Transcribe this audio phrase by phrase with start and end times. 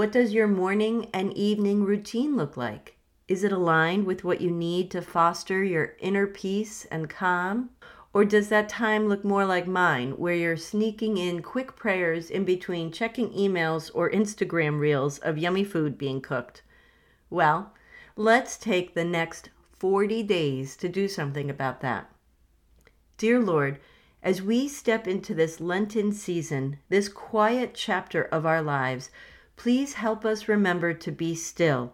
[0.00, 2.96] what does your morning and evening routine look like?
[3.28, 7.68] Is it aligned with what you need to foster your inner peace and calm?
[8.14, 12.46] Or does that time look more like mine, where you're sneaking in quick prayers in
[12.46, 16.62] between checking emails or Instagram reels of yummy food being cooked?
[17.28, 17.74] Well,
[18.16, 22.10] let's take the next 40 days to do something about that.
[23.18, 23.78] Dear Lord,
[24.22, 29.10] as we step into this Lenten season, this quiet chapter of our lives,
[29.60, 31.92] please help us remember to be still,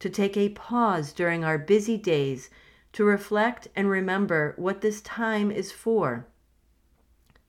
[0.00, 2.50] to take a pause during our busy days
[2.92, 6.26] to reflect and remember what this time is for.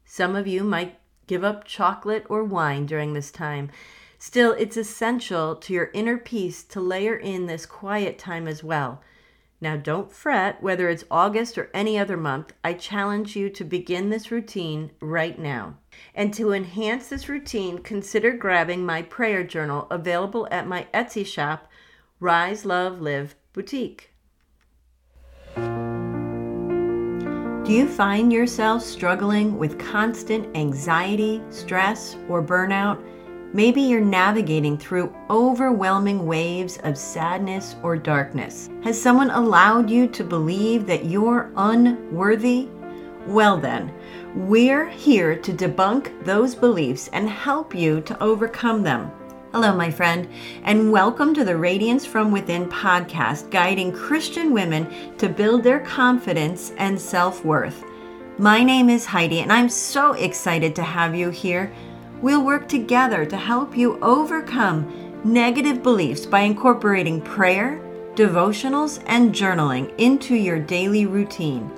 [0.06, 3.72] Some of you might give up chocolate or wine during this time.
[4.20, 9.02] Still, it's essential to your inner peace to layer in this quiet time as well.
[9.60, 12.54] Now, don't fret whether it's August or any other month.
[12.64, 15.78] I challenge you to begin this routine right now.
[16.14, 21.68] And to enhance this routine, consider grabbing my prayer journal available at my Etsy shop,
[22.20, 24.12] Rise, Love, Live Boutique.
[27.66, 33.04] Do you find yourself struggling with constant anxiety, stress, or burnout?
[33.54, 38.70] Maybe you're navigating through overwhelming waves of sadness or darkness.
[38.84, 42.68] Has someone allowed you to believe that you're unworthy?
[43.26, 43.94] Well, then,
[44.36, 49.10] we're here to debunk those beliefs and help you to overcome them.
[49.54, 50.28] Hello, my friend,
[50.64, 56.74] and welcome to the Radiance from Within podcast, guiding Christian women to build their confidence
[56.78, 57.82] and self worth.
[58.38, 61.72] My name is Heidi, and I'm so excited to have you here.
[62.22, 67.80] We'll work together to help you overcome negative beliefs by incorporating prayer,
[68.16, 71.72] devotionals, and journaling into your daily routine.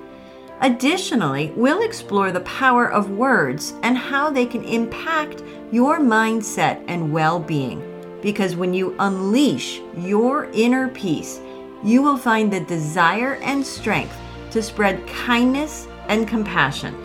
[0.62, 7.12] Additionally, we'll explore the power of words and how they can impact your mindset and
[7.12, 7.84] well being.
[8.22, 11.42] Because when you unleash your inner peace,
[11.84, 14.16] you will find the desire and strength
[14.52, 16.96] to spread kindness and compassion.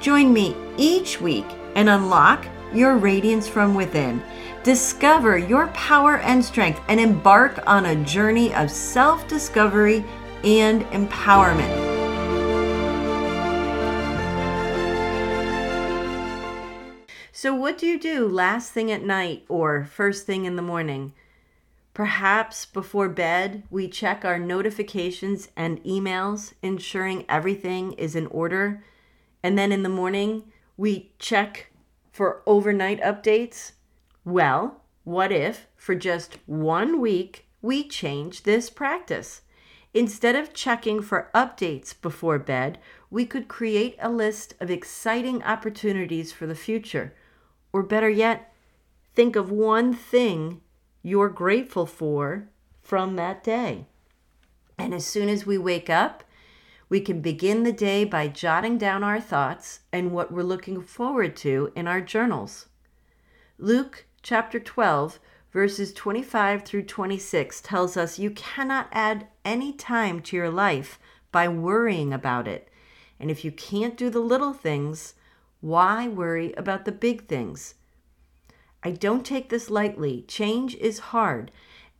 [0.00, 4.22] Join me each week and unlock your radiance from within.
[4.62, 10.04] Discover your power and strength and embark on a journey of self discovery
[10.44, 11.98] and empowerment.
[17.32, 21.12] So, what do you do last thing at night or first thing in the morning?
[21.94, 28.82] Perhaps before bed, we check our notifications and emails, ensuring everything is in order.
[29.42, 31.72] And then in the morning, we check
[32.10, 33.72] for overnight updates.
[34.24, 39.42] Well, what if for just one week we change this practice?
[39.94, 42.78] Instead of checking for updates before bed,
[43.10, 47.14] we could create a list of exciting opportunities for the future
[47.72, 48.52] or better yet,
[49.14, 50.60] think of one thing
[51.02, 52.48] you're grateful for
[52.82, 53.86] from that day.
[54.78, 56.24] And as soon as we wake up,
[56.88, 61.36] we can begin the day by jotting down our thoughts and what we're looking forward
[61.36, 62.66] to in our journals.
[63.58, 65.18] Luke chapter 12,
[65.52, 70.98] verses 25 through 26 tells us you cannot add any time to your life
[71.30, 72.68] by worrying about it.
[73.20, 75.14] And if you can't do the little things,
[75.60, 77.74] why worry about the big things?
[78.82, 80.22] I don't take this lightly.
[80.28, 81.50] Change is hard,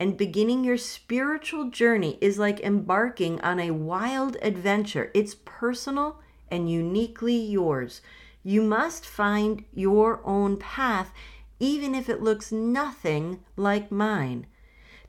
[0.00, 5.10] and beginning your spiritual journey is like embarking on a wild adventure.
[5.14, 6.20] It's personal
[6.50, 8.00] and uniquely yours.
[8.42, 11.12] You must find your own path,
[11.58, 14.46] even if it looks nothing like mine.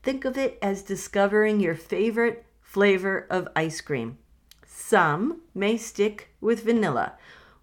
[0.02, 4.18] Think of it as discovering your favorite flavor of ice cream.
[4.66, 7.14] Some may stick with vanilla,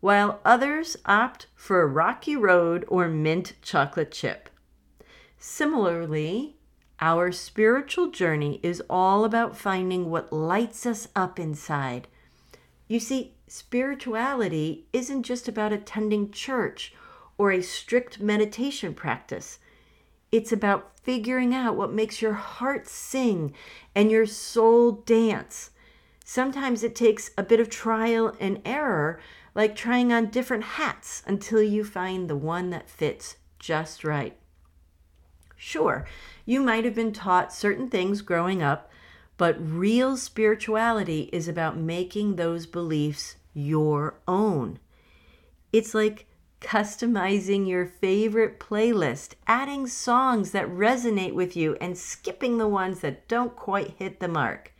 [0.01, 4.49] while others opt for a rocky road or mint chocolate chip.
[5.39, 6.56] Similarly,
[7.01, 12.09] our spiritual journey is all about finding what lights us up inside.
[12.89, 16.95] You see, spirituality isn't just about attending church
[17.37, 19.59] or a strict meditation practice.
[20.33, 23.53] It's about figuring out what makes your heart sing
[23.95, 25.71] and your soul dance.
[26.25, 29.21] Sometimes it takes a bit of trial and error,
[29.55, 34.37] like trying on different hats until you find the one that fits just right.
[35.57, 36.07] Sure,
[36.45, 38.91] you might have been taught certain things growing up,
[39.37, 44.79] but real spirituality is about making those beliefs your own.
[45.73, 46.27] It's like
[46.61, 53.29] customizing your favorite playlist, adding songs that resonate with you, and skipping the ones that
[53.29, 54.73] don't quite hit the mark.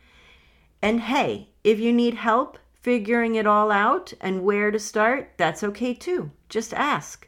[0.81, 5.63] And hey, if you need help, figuring it all out and where to start, that's
[5.63, 6.31] okay too.
[6.49, 7.27] Just ask.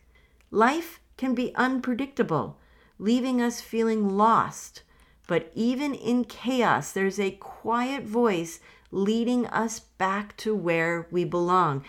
[0.51, 2.59] Life can be unpredictable,
[2.99, 4.83] leaving us feeling lost.
[5.25, 8.59] But even in chaos, there's a quiet voice
[8.91, 11.83] leading us back to where we belong.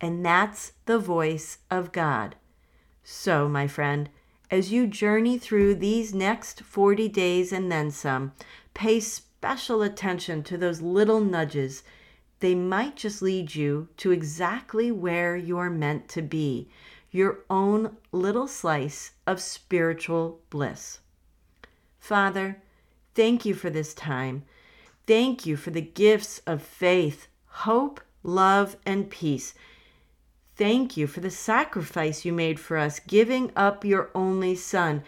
[0.00, 2.36] And that's the voice of God.
[3.02, 4.10] So, my friend,
[4.50, 8.32] as you journey through these next 40 days and then some,
[8.74, 11.82] pay special attention to those little nudges.
[12.40, 16.68] They might just lead you to exactly where you're meant to be,
[17.10, 21.00] your own little slice of spiritual bliss.
[21.98, 22.62] Father,
[23.14, 24.44] thank you for this time.
[25.06, 29.54] Thank you for the gifts of faith, hope, love, and peace.
[30.56, 35.02] Thank you for the sacrifice you made for us, giving up your only Son.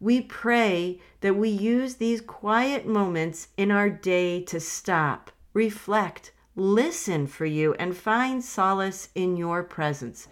[0.00, 7.26] We pray that we use these quiet moments in our day to stop, reflect, listen
[7.26, 10.26] for you, and find solace in your presence.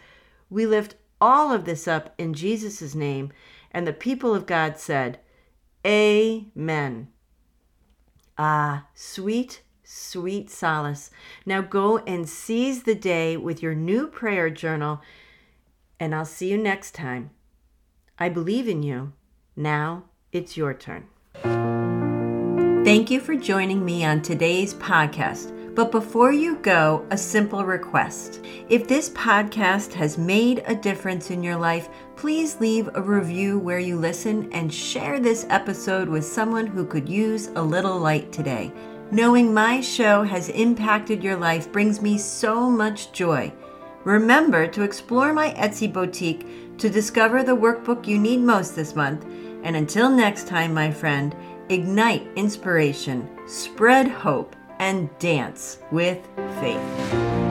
[0.51, 3.33] We lift all of this up in Jesus' name,
[3.71, 5.21] and the people of God said,
[5.87, 7.09] Amen.
[8.37, 11.11] Ah, sweet, sweet solace.
[11.47, 15.01] Now go and seize the day with your new prayer journal,
[16.01, 17.31] and I'll see you next time.
[18.19, 19.13] I believe in you.
[19.55, 21.07] Now it's your turn.
[22.85, 25.52] Thank you for joining me on today's podcast.
[25.75, 28.45] But before you go, a simple request.
[28.69, 33.79] If this podcast has made a difference in your life, please leave a review where
[33.79, 38.71] you listen and share this episode with someone who could use a little light today.
[39.11, 43.51] Knowing my show has impacted your life brings me so much joy.
[44.05, 49.25] Remember to explore my Etsy boutique to discover the workbook you need most this month.
[49.63, 51.35] And until next time, my friend,
[51.71, 56.19] ignite inspiration, spread hope and dance with
[56.61, 57.42] faith.